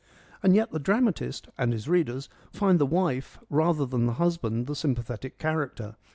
And 0.41 0.55
yet 0.55 0.71
the 0.71 0.79
dramatist, 0.79 1.47
and 1.59 1.71
his 1.71 1.87
readers, 1.87 2.27
find 2.51 2.79
the 2.79 2.87
wife 2.87 3.37
rather 3.51 3.85
than 3.85 4.07
the 4.07 4.13
husband 4.13 4.65
the 4.65 4.75
sympathetic 4.75 5.37
character. 5.37 5.95